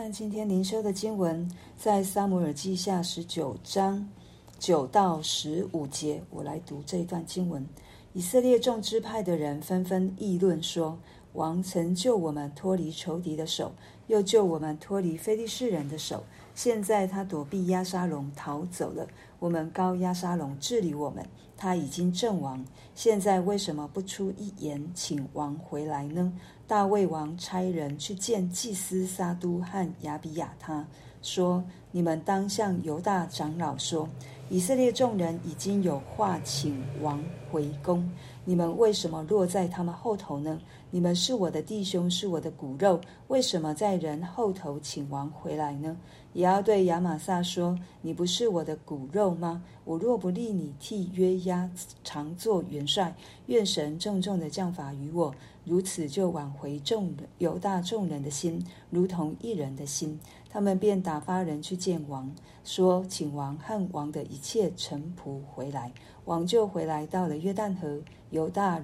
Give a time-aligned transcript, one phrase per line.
[0.00, 4.08] 看今天灵修的经文，在撒母耳记下十九章
[4.56, 7.66] 九到十五节，我来读这一段经文。
[8.12, 10.96] 以色列众支派的人纷纷议论说
[11.34, 13.72] ：“王曾救我们脱离仇敌的手，
[14.06, 16.22] 又救我们脱离非利士人的手。
[16.58, 19.06] 现在他躲避押沙龙逃走了，
[19.38, 21.24] 我们高压沙龙治理我们。
[21.56, 22.64] 他已经阵亡，
[22.96, 26.32] 现在为什么不出一言，请王回来呢？”
[26.66, 30.84] 大卫王差人去见祭司撒都和亚比亚他，
[31.22, 34.08] 说：“你们当向犹大长老说。”
[34.50, 38.10] 以色列众人已经有话请王回宫，
[38.46, 40.58] 你们为什么落在他们后头呢？
[40.90, 45.94] 你们是我的弟兄，是我的骨肉，为什么在人后头请王回来呢？
[46.32, 49.62] 也要对亚玛撒说：你不是我的骨肉吗？
[49.84, 51.68] 我若不立你替约押
[52.02, 53.14] 常作元帅，
[53.46, 55.34] 愿神重重的降罚于我，
[55.68, 60.18] 如此就挽回众人犹大众人的心，如同一人的心。
[60.50, 65.92] 他们便打发人去见王，说：“请王和王的一切臣仆回来。”
[66.24, 68.00] 王就回来到了约旦河。
[68.30, 68.82] 犹大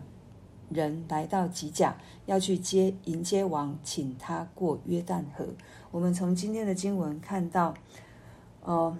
[0.69, 5.47] 人来到吉甲，要去接迎接王，请他过约旦河。
[5.91, 7.75] 我们从今天的经文看到，
[8.63, 8.97] 呃，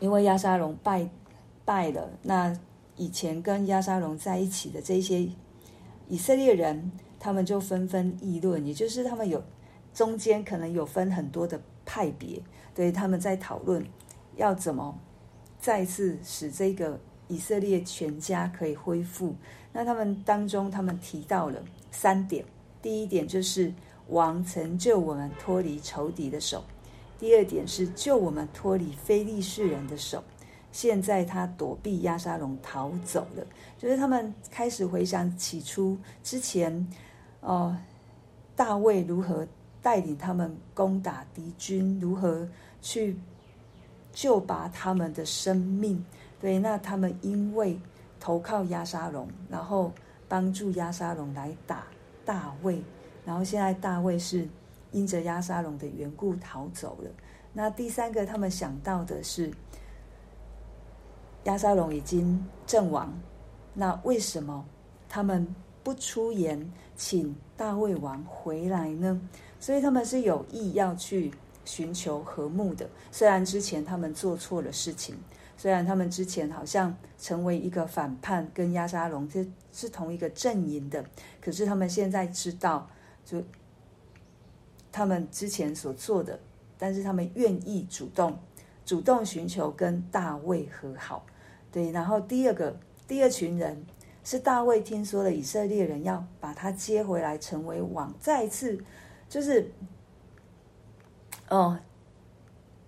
[0.00, 1.08] 因为亚沙龙败
[1.64, 2.58] 败了，那
[2.96, 5.28] 以前跟亚沙龙在一起的这些
[6.08, 9.42] 以色列人，他们就纷纷议论，也就是他们有。
[9.94, 12.40] 中间可能有分很多的派别，
[12.72, 13.84] 对，他们在讨论
[14.36, 14.96] 要怎么
[15.58, 19.34] 再次使这个以色列全家可以恢复。
[19.72, 22.44] 那他们当中，他们提到了三点：
[22.80, 23.72] 第一点就是
[24.08, 26.60] 王曾救我们脱离仇敌的手；
[27.18, 30.20] 第二点是救我们脱离非利士人的手；
[30.72, 33.46] 现在他躲避亚沙龙逃走了。
[33.78, 36.86] 就是他们开始回想起初之前，
[37.40, 37.76] 哦、
[38.56, 39.46] 大卫如何。
[39.80, 42.46] 带领他们攻打敌军，如何
[42.82, 43.16] 去
[44.12, 46.04] 救拔他们的生命？
[46.40, 47.80] 对，那他们因为
[48.18, 49.92] 投靠亚沙龙，然后
[50.28, 51.86] 帮助亚沙龙来打
[52.24, 52.82] 大卫，
[53.24, 54.48] 然后现在大卫是
[54.90, 57.10] 因着亚沙龙的缘故逃走了。
[57.52, 59.50] 那第三个，他们想到的是
[61.44, 63.12] 押沙龙已经阵亡，
[63.74, 64.64] 那为什么
[65.08, 65.46] 他们
[65.82, 69.20] 不出言请大卫王回来呢？
[69.60, 71.32] 所以他们是有意要去
[71.64, 75.16] 寻求和睦的，虽然之前他们做错了事情，
[75.56, 81.04] 虽然他们之前好像成为一个反叛，跟押沙龙这是同一个阵营的，
[81.40, 82.88] 可是他们现在知道，
[83.24, 83.42] 就
[84.92, 86.38] 他们之前所做的，
[86.78, 88.38] 但是他们愿意主动
[88.88, 91.26] 主动寻求跟大卫和好，
[91.70, 92.74] 对，然后第二个
[93.06, 93.84] 第二群人
[94.24, 98.82] 是大卫听说了以色列人要把他接回来成为王，再次。
[99.28, 99.70] 就是，
[101.50, 101.78] 哦，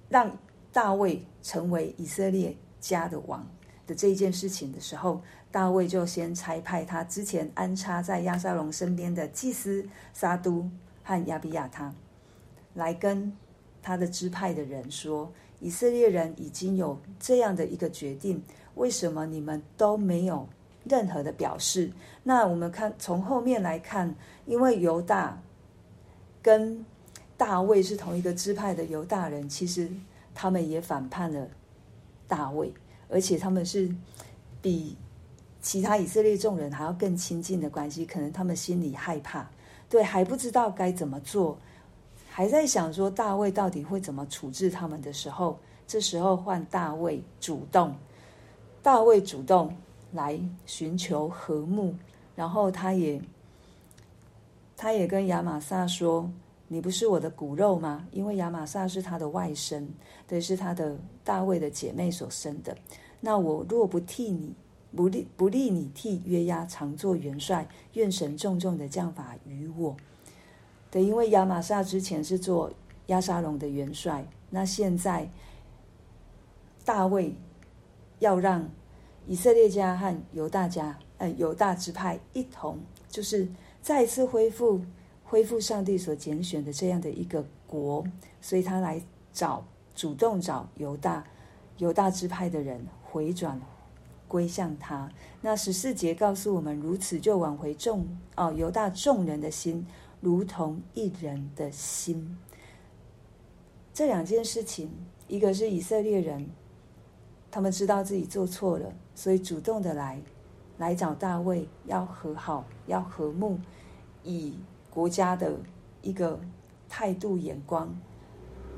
[0.08, 0.34] 让
[0.72, 3.46] 大卫成为以色列家的王
[3.86, 5.20] 的这一件事情的时候，
[5.52, 10.66] 大卫就先差派他之前安插在亚沙龙身边的祭司撒都
[11.04, 11.94] 和亚比亚他，
[12.72, 13.36] 来跟
[13.82, 18.42] 他的支派的人说：以色列人已经有这样的一个决定，
[18.74, 20.48] 为什么你们都没有
[20.84, 21.92] 任何的表示？
[22.22, 24.14] 那我们看从后面来看，
[24.46, 25.40] 因为犹大。
[26.42, 26.82] 跟
[27.36, 29.90] 大卫是同一个支派的犹大人，其实
[30.34, 31.46] 他们也反叛了
[32.26, 32.72] 大卫，
[33.10, 33.94] 而且他们是
[34.62, 34.96] 比
[35.60, 38.06] 其他以色列众人还要更亲近的关系。
[38.06, 39.46] 可能他们心里害怕，
[39.90, 41.58] 对，还不知道该怎么做，
[42.40, 47.94] 还在想说大卫到底会怎么处置他们的时候，这时候换大卫主动，
[48.82, 49.76] 大卫主动
[50.12, 51.94] 来寻求和睦，
[52.34, 53.20] 然后他也。
[54.74, 56.32] 他也跟亚玛撒说
[56.66, 58.06] ：“你不是我的骨肉吗？
[58.10, 59.86] 因为亚玛撒是他的外甥，
[60.26, 62.74] 对，是他的大卫的姐妹所生的。
[63.20, 64.54] 那我若不替你，
[64.96, 69.94] 不立不立你替约押常作元帅，愿神重重的降罚于我。
[70.90, 72.72] 对，因为亚玛撒之前是做
[73.06, 75.30] 亚沙龙的元帅，那现在
[76.84, 77.34] 大卫
[78.18, 78.68] 要让
[79.26, 82.78] 以色列家和犹大家，呃，犹大支派一同，
[83.08, 83.48] 就是。”
[83.82, 84.82] 再一次恢复，
[85.24, 88.04] 恢复上帝所拣选的这样的一个国，
[88.42, 89.00] 所以他来
[89.32, 89.64] 找，
[89.94, 91.24] 主动找犹大，
[91.78, 93.58] 犹大支派的人回转
[94.28, 95.10] 归向他。
[95.40, 99.86] 那十四节告诉我们，如此就挽回众哦犹大众人的心，
[100.20, 102.38] 如同一人的心。
[103.92, 104.90] 这两件事情，
[105.26, 106.48] 一个是以色列人，
[107.50, 110.22] 他们知道自己做错了，所以主动的来。
[110.78, 113.60] 来找大卫，要和好，要和睦，
[114.22, 114.56] 以
[114.88, 115.54] 国家的
[116.00, 116.40] 一个
[116.88, 117.94] 态度眼光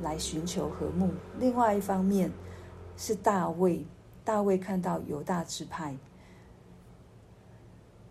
[0.00, 1.06] 来寻求和睦；
[1.38, 2.28] 另外一方面
[2.96, 3.86] 是大卫，
[4.24, 5.96] 大卫看到犹大支派，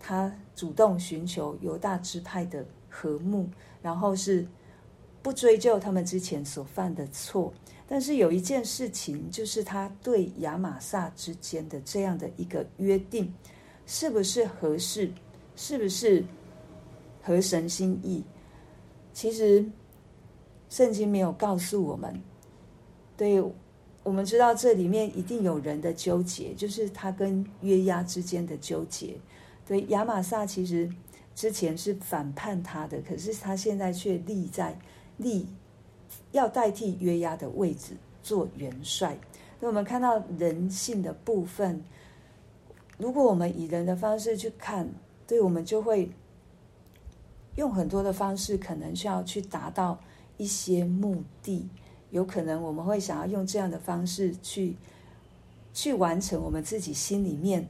[0.00, 3.48] 他主动寻求犹大支派的和睦，
[3.80, 4.46] 然后是
[5.22, 7.50] 不追究他们之前所犯的错。
[7.88, 13.32] 但是有一件事情，就是他对亚玛撒之间的这样的一个约定，
[13.86, 15.10] 是不是合适？
[15.56, 16.24] 是不是
[17.22, 18.22] 合神心意？
[19.12, 19.64] 其实
[20.68, 22.22] 圣经没有告诉我们。
[23.16, 23.42] 对，
[24.02, 29.16] 我们知道这里面一定有人的纠结，就是他跟约押之间的纠结。
[29.66, 30.90] 对，亚玛撒其实
[31.34, 34.78] 之前是反叛他的，可是他现在却立在
[35.16, 35.46] 立。
[36.32, 39.16] 要代替约押的位置做元帅，
[39.60, 41.82] 那我们看到人性的部分，
[42.98, 44.88] 如果我们以人的方式去看，
[45.26, 46.10] 对，我们就会
[47.56, 49.98] 用很多的方式，可能需要去达到
[50.36, 51.66] 一些目的。
[52.10, 54.76] 有可能我们会想要用这样的方式去
[55.72, 57.66] 去完成我们自己心里面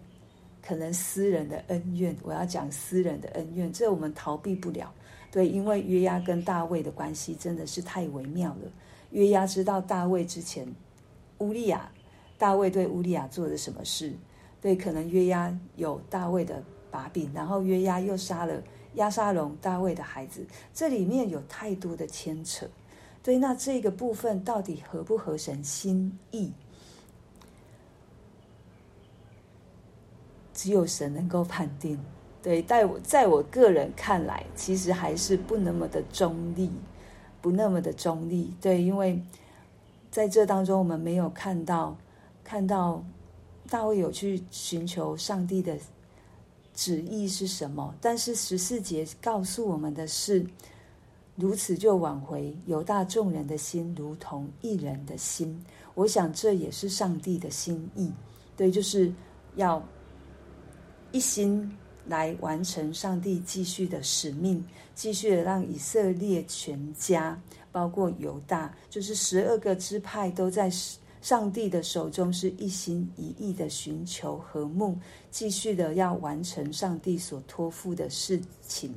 [0.67, 2.17] 可能私人的恩怨。
[2.23, 4.93] 我要讲私人的恩怨，这我们逃避不了。
[5.31, 8.71] 对，因为约押跟大卫的关系真的是太微妙了。
[9.11, 10.67] 约押知道大卫之前
[11.39, 11.91] 乌利亚，
[12.39, 14.13] 大卫对乌利亚做了什么事？
[14.61, 18.63] 对，可能约押有大卫的把柄，然后约押又杀了
[18.95, 22.67] 押沙龙，大卫的孩子，这里面有太多的牵扯。
[23.23, 26.53] 对，那这个部分到底合不合神心意？
[30.63, 31.99] 只有神能够判定。
[32.41, 36.71] 对，在我在我个人看来，其实还是不那么的中立，
[37.41, 38.55] 不那么的中立。
[38.61, 39.21] 对，因为
[40.09, 41.97] 在这当中，我们没有看到
[42.45, 43.05] 看到
[43.69, 45.77] 大卫有去寻求上帝的
[46.73, 47.93] 旨意是什么。
[48.01, 50.47] 但是十四节告诉我们的是，
[51.35, 55.61] 如此就挽回犹大众人的心，如同一人的心。
[55.95, 58.13] 我想这也是上帝的心意。
[58.57, 59.13] 对，就是
[59.57, 59.83] 要
[61.13, 61.71] 一心。
[62.05, 64.63] 来完成上帝继续的使命，
[64.93, 70.69] 继续的让以色列全家，包括犹大，就是十二个支派，都在
[71.21, 74.99] 上帝的手中，是一心一意的寻求和睦，
[75.31, 78.93] 继续的要完成上帝所托付的事情。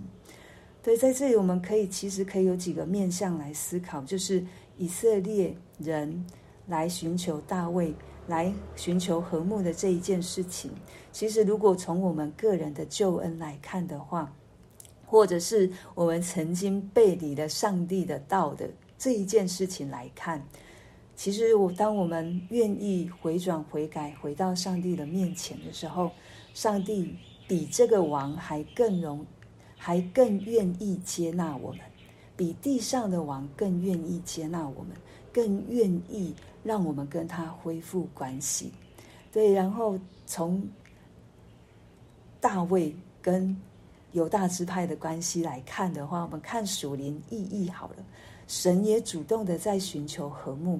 [0.81, 4.43] 对，在这里我们可以其实可以有几个面向来思考，就是
[4.79, 6.25] 以色列人
[6.65, 7.93] 来寻求大卫。
[8.27, 10.71] 来寻求和睦的这一件事情，
[11.11, 14.33] 其实如果从我们个人的救恩来看的话，
[15.05, 20.43] 或者是我们曾经背离了上帝的道的这一件事情来看，
[21.15, 26.11] 其实我当我们愿意回转悔改，回到上帝的面前的时候，
[26.53, 27.15] 上帝
[27.47, 29.23] 比这个王还更容，
[29.77, 31.79] 还更愿意接纳我们，
[32.37, 34.95] 比地上的王更愿意接纳我们，
[35.33, 36.33] 更愿意。
[36.65, 38.71] 让我们跟他恢复关系，
[39.31, 39.53] 对。
[39.53, 40.67] 然后从
[42.41, 43.55] 大卫跟
[44.13, 47.97] 犹大支派的关系来看的话，我们看属灵意义好了。
[48.47, 50.79] 神也主动的在寻求和睦，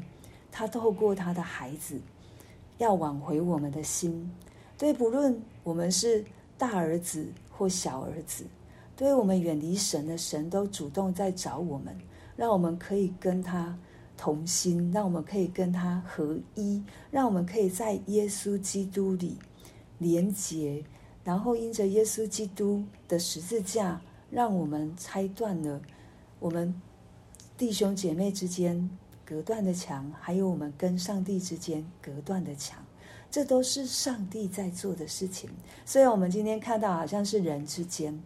[0.52, 2.02] 他透过他的孩子
[2.80, 4.28] 要挽回我们的心。
[4.80, 6.26] 对，不论我们是
[6.58, 8.44] 大儿子或小儿子，
[8.96, 11.98] 对我们远离神的神都主动在找我们，
[12.36, 13.78] 让我们可以跟他。
[14.18, 16.82] 同心，让我们可以跟他合一，
[17.12, 19.38] 让我们可以在耶稣基督里
[19.98, 20.86] 连结，
[21.22, 24.00] 然后因着耶稣基督的十字架，
[24.32, 25.82] 让我们拆断了
[26.40, 26.74] 我们
[27.58, 28.90] 弟兄姐妹之间
[29.26, 32.82] 隔断的墙，还有我们跟上帝之间隔断的墙，
[33.30, 35.50] 这都是上帝在做的事情。
[35.86, 38.18] 虽然我们今天看到好像是人之间，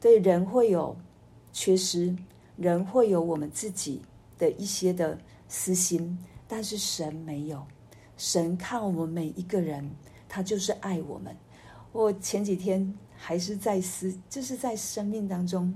[0.00, 0.96] 对人会有
[1.52, 2.16] 缺失，
[2.56, 4.02] 人会有我们自己。
[4.40, 7.62] 的一些的私心，但是神没有，
[8.16, 9.86] 神看我们每一个人，
[10.26, 11.36] 他就是爱我们。
[11.92, 15.70] 我前几天还是在思，就是在生命当中，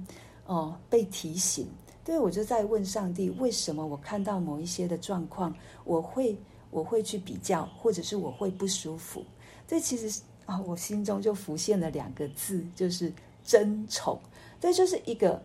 [0.47, 1.69] 哦，被提醒，
[2.03, 5.55] 对，我就在问上帝，为什么我看到某一些的状况，
[5.85, 6.35] 我会
[6.71, 9.23] 我会去比较，或者是我会不舒服？
[9.69, 13.13] 这其实啊，我心中就浮现了两个字，就是
[13.45, 14.19] 争宠。
[14.59, 15.43] 这就是一个。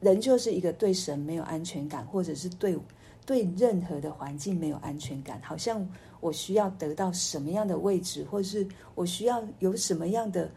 [0.00, 2.76] 人就是一个对神没有安全感，或者是对
[3.24, 10.50] 对任何的环境没有安全感，好像我需要得到什么样的位置，或者是我需要有什么样的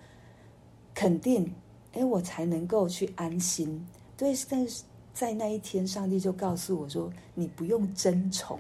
[0.96, 1.54] 肯定，
[1.94, 3.88] 哎，我才能够去安心。
[4.18, 4.82] 对，但是
[5.14, 8.60] 在那一天，上帝就告诉我说：“你不用争宠，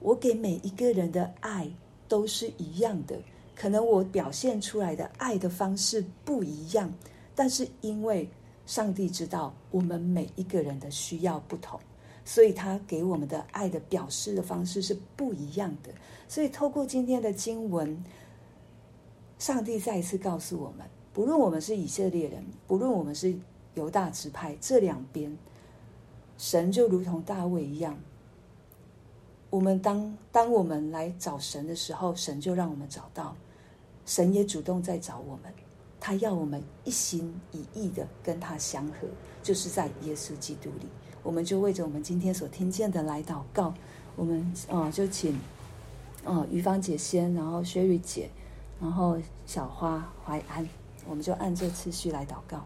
[0.00, 1.70] 我给每一个人的爱
[2.08, 3.20] 都是一样的。
[3.54, 6.90] 可能我表现出来的爱的方式不一样，
[7.34, 8.28] 但是因为……”
[8.64, 11.78] 上帝知道我们每一个人的需要不同，
[12.24, 15.92] 所以他给我们的爱的表示的方式是不一样的。
[16.28, 18.02] 所以透过今天的经文，
[19.36, 23.34] 上帝再一次告诉我们：不论我们是以色列人，不论我们是
[23.74, 25.36] 犹大支派，这两边，
[26.38, 27.98] 神就如同大卫一样。
[29.50, 33.34] 我们当当我们来找神的时候，神就让我们找到；
[34.06, 35.52] 神也主动在找我们，
[36.04, 39.06] 他要我们一心一意的跟他相合，
[39.40, 40.88] 就是在耶稣基督里。
[41.22, 43.72] 我们就为着我们今天所听见的来祷告。
[44.16, 45.38] 我们哦，就请
[46.24, 48.28] 哦，于芳姐先，然后薛玉姐，
[48.80, 49.16] 然后
[49.46, 50.68] 小花淮安，
[51.08, 52.64] 我们就按这次序来祷告。